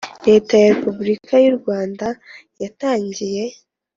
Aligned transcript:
leta 0.29 0.53
ya 0.63 0.71
Repubulika 0.75 1.33
y 1.43 1.47
u 1.51 1.55
Rwanda 1.59 2.07
yatangiye 2.61 3.43